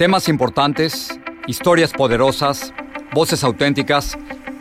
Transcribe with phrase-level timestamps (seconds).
[0.00, 1.10] Temas importantes,
[1.46, 2.72] historias poderosas,
[3.12, 4.16] voces auténticas.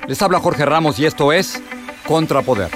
[0.06, 1.64] Les habla Jorge Ramos y esto es
[2.06, 2.70] Contrapoder.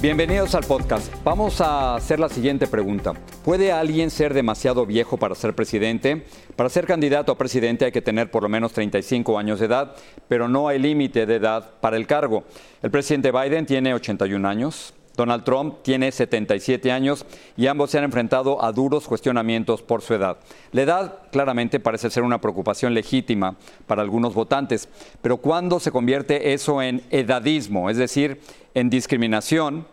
[0.00, 1.12] Bienvenidos al podcast.
[1.22, 3.12] Vamos a hacer la siguiente pregunta.
[3.44, 6.24] ¿Puede alguien ser demasiado viejo para ser presidente?
[6.56, 9.94] Para ser candidato a presidente hay que tener por lo menos 35 años de edad,
[10.26, 12.44] pero no hay límite de edad para el cargo.
[12.82, 18.04] El presidente Biden tiene 81 años, Donald Trump tiene 77 años y ambos se han
[18.04, 20.38] enfrentado a duros cuestionamientos por su edad.
[20.72, 24.88] La edad claramente parece ser una preocupación legítima para algunos votantes,
[25.20, 28.40] pero ¿cuándo se convierte eso en edadismo, es decir,
[28.74, 29.86] en discriminación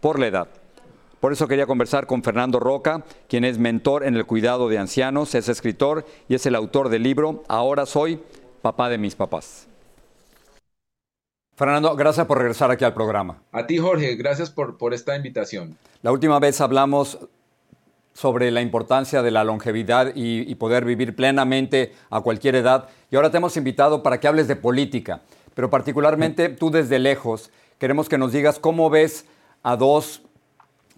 [0.00, 0.48] por la edad?
[1.20, 5.34] Por eso quería conversar con Fernando Roca, quien es mentor en el cuidado de ancianos,
[5.34, 8.20] es escritor y es el autor del libro Ahora soy
[8.60, 9.66] papá de mis papás.
[11.56, 13.38] Fernando, gracias por regresar aquí al programa.
[13.52, 15.78] A ti, Jorge, gracias por, por esta invitación.
[16.02, 17.18] La última vez hablamos
[18.12, 22.88] sobre la importancia de la longevidad y, y, poder vivir plenamente a cualquier edad.
[23.10, 25.22] Y ahora te hemos invitado para que hables de política,
[25.54, 29.26] pero particularmente tú desde lejos queremos que nos digas cómo ves
[29.62, 30.22] a dos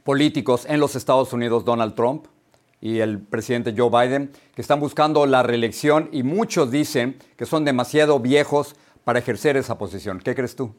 [0.04, 2.26] políticos en los Estados Unidos, Donald Trump
[2.80, 7.64] y el presidente Joe Biden, que están buscando la reelección y muchos dicen que son
[7.64, 10.18] demasiado viejos para ejercer esa posición.
[10.18, 10.74] ¿Qué crees tú?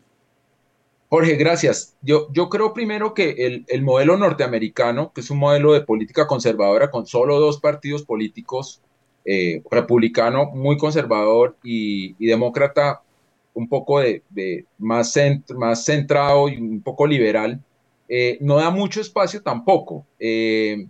[1.07, 1.95] Jorge, gracias.
[2.01, 6.27] Yo, yo creo primero que el, el, modelo norteamericano, que es un modelo de política
[6.27, 8.81] conservadora con solo dos partidos políticos,
[9.23, 13.01] eh, republicano muy conservador y, demócrata
[13.53, 17.63] un poco de más, cent, más, centrado y un poco liberal,
[18.09, 20.05] eh, no da mucho espacio tampoco.
[20.19, 20.85] Eh,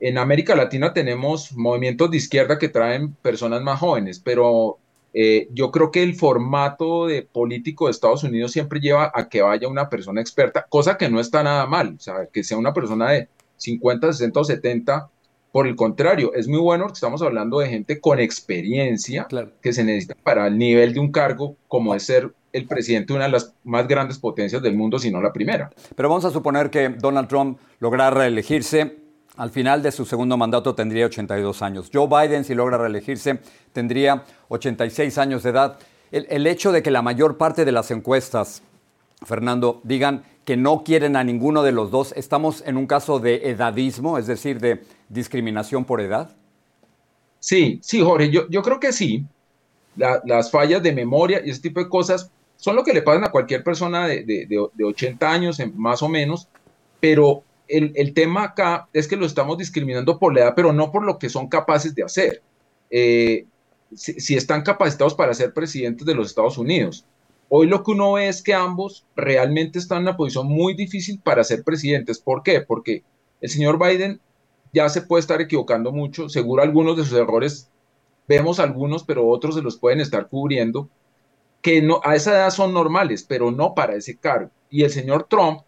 [0.00, 4.78] en América Latina tenemos movimientos de izquierda que traen personas más jóvenes, pero
[5.16, 9.42] eh, yo creo que el formato de político de Estados Unidos siempre lleva a que
[9.42, 12.74] vaya una persona experta, cosa que no está nada mal, o sea, que sea una
[12.74, 15.10] persona de 50, 60 o 70.
[15.52, 19.52] Por el contrario, es muy bueno porque estamos hablando de gente con experiencia claro.
[19.62, 23.16] que se necesita para el nivel de un cargo como es ser el presidente de
[23.16, 25.70] una de las más grandes potencias del mundo, si no la primera.
[25.94, 29.03] Pero vamos a suponer que Donald Trump lograra reelegirse
[29.36, 31.90] al final de su segundo mandato tendría 82 años.
[31.92, 33.40] Joe Biden, si logra reelegirse,
[33.72, 35.78] tendría 86 años de edad.
[36.12, 38.62] El, hecho de que la mayor parte de las encuestas,
[39.24, 43.50] Fernando, digan que no quieren a ninguno de los dos, ¿estamos en un caso de
[43.50, 46.30] edadismo, es decir, de discriminación por edad?
[47.40, 49.24] Sí, sí, Jorge, yo, creo que sí.
[49.96, 53.24] La, las fallas de memoria y ese tipo de cosas son lo que le pasan
[53.24, 56.48] a cualquier persona de, de 80 años, más o menos,
[57.00, 57.42] pero
[57.76, 61.04] el, el, tema acá es que lo estamos discriminando por la edad, pero no por
[61.04, 62.42] lo que son capaces de hacer.
[62.90, 63.46] Eh,
[63.94, 67.04] si, si, están capacitados para ser presidentes de los Estados Unidos.
[67.48, 71.20] Hoy lo que uno ve es que ambos realmente están en una posición muy difícil
[71.22, 72.18] para ser presidentes.
[72.18, 72.60] ¿Por qué?
[72.60, 73.04] Porque
[73.40, 74.20] el señor Biden
[74.72, 76.28] ya se puede estar equivocando mucho.
[76.28, 77.70] Seguro algunos de sus errores
[78.26, 80.88] vemos algunos, pero otros se los pueden estar cubriendo.
[81.62, 84.50] Que no, a esa edad son normales, pero no para ese cargo.
[84.68, 85.60] Y el señor Trump,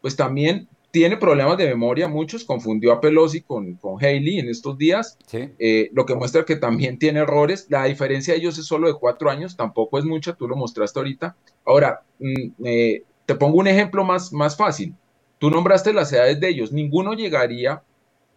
[0.00, 4.76] pues también tiene problemas de memoria, muchos, confundió a Pelosi con, con Haley en estos
[4.76, 5.50] días, sí.
[5.58, 7.66] eh, lo que muestra que también tiene errores.
[7.68, 10.98] La diferencia de ellos es solo de cuatro años, tampoco es mucha, tú lo mostraste
[10.98, 11.36] ahorita.
[11.64, 14.94] Ahora, mm, eh, te pongo un ejemplo más, más fácil.
[15.38, 17.82] Tú nombraste las edades de ellos, ninguno llegaría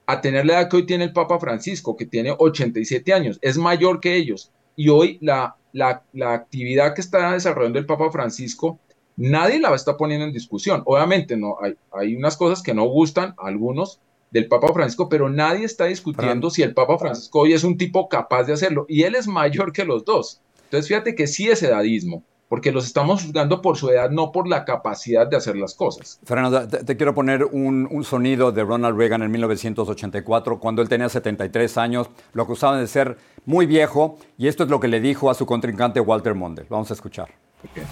[0.06, 3.58] a tener la edad que hoy tiene el Papa Francisco, que tiene 87 años, es
[3.58, 4.52] mayor que ellos.
[4.76, 8.80] Y hoy la, la, la actividad que está desarrollando el Papa Francisco
[9.16, 10.84] nadie la está poniendo en discusión.
[10.86, 14.00] Obviamente, no, hay, hay unas cosas que no gustan a algunos
[14.34, 18.10] del Papa Francisco, pero nadie está discutiendo si el Papa Francisco hoy es un tipo
[18.10, 18.86] capaz de hacerlo.
[18.90, 20.42] Y él es mayor que los dos.
[20.66, 22.24] Entonces, fíjate que sí es edadismo.
[22.50, 26.20] porque los estamos juzgando por su edad, no por la capacidad de hacer las cosas.
[26.24, 31.10] Fernando, te, quiero poner un, un, sonido de Ronald Reagan en 1984, cuando él tenía
[31.10, 33.18] 73 años, lo acusaban de ser
[33.48, 36.68] muy viejo, y esto es lo que le dijo a su contrincante Walter Mondale.
[36.70, 37.30] Vamos a escuchar.
[37.72, 37.86] Okay.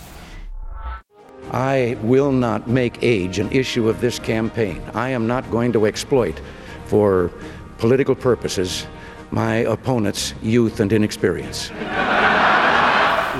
[1.51, 4.81] I will not make age an issue of this campaign.
[4.93, 6.39] I am not going to exploit
[6.85, 7.29] for
[7.77, 8.87] political purposes
[9.31, 11.71] my opponent's youth and inexperience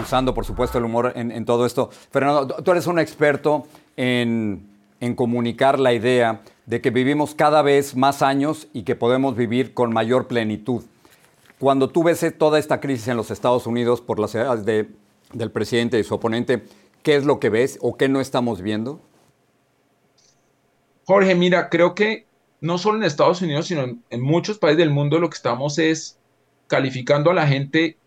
[0.02, 1.90] usando, por supuesto, el humor en, todo esto.
[2.12, 4.68] Fernando, tú eres un experto en,
[5.16, 9.94] comunicar la idea de que vivimos cada vez más años y que podemos vivir con
[9.94, 10.84] mayor plenitud.
[11.60, 14.66] Cuando tú ves toda esta crisis en los Estados Unidos por las edades
[15.34, 16.64] del presidente y su oponente,
[17.04, 19.02] ¿qué es lo que ves o qué no estamos viendo?
[21.06, 22.26] Jorge, mira, creo que
[22.60, 26.20] no solo en Estados Unidos, sino en muchos países del mundo lo que estamos es
[26.68, 27.98] calificando a la gente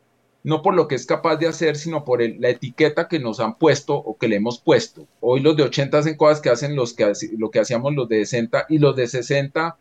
[0.44, 3.56] no por lo que es capaz de hacer, sino por la etiqueta que nos han
[3.58, 5.08] puesto o que le hemos puesto.
[5.20, 8.18] Hoy los de 80 hacen cosas que hacen los que, lo que hacíamos los de
[8.26, 9.78] 60 y los de 60,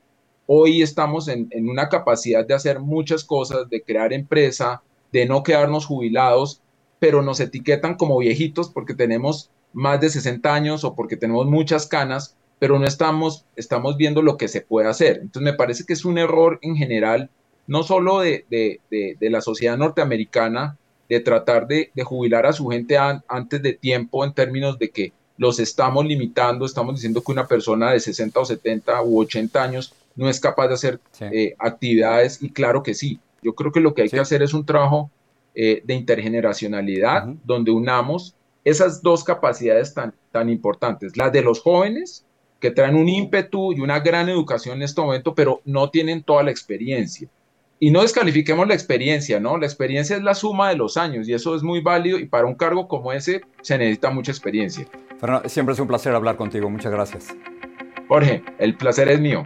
[0.48, 4.82] hoy estamos en, en una capacidad de hacer muchas cosas, de crear empresa,
[5.12, 6.62] de no quedarnos jubilados,
[7.04, 11.86] pero nos etiquetan como viejitos porque tenemos más de 60 años o porque tenemos muchas
[11.86, 15.18] canas, pero no estamos, estamos viendo lo que se puede hacer.
[15.18, 17.30] Entonces me parece que es un error en general
[17.68, 18.80] no solo de,
[19.20, 20.78] la sociedad norteamericana,
[21.10, 25.60] de tratar de, jubilar a su gente antes de tiempo en términos de que los
[25.60, 30.30] estamos limitando, estamos diciendo que una persona de 60 o 70 u 80 años no
[30.30, 33.20] es capaz de hacer eh, actividades y claro que sí.
[33.42, 35.12] Yo creo que lo que hay que hacer es un trabajo
[35.56, 42.26] eh, de intergeneracionalidad donde unamos esas dos capacidades tan, tan importantes, la de los jóvenes
[42.60, 46.44] que traen un ímpetu y una gran educación en este momento, pero no tienen toda
[46.44, 47.28] la experiencia
[47.84, 49.58] y no descalifiquemos la experiencia, ¿no?
[49.58, 52.46] La experiencia es la suma de los años y eso es muy válido y para
[52.46, 54.88] un cargo como ese se necesita mucha experiencia.
[55.20, 57.36] Fernando, siempre es un placer hablar contigo, muchas gracias.
[58.08, 59.46] Jorge, el placer es mío.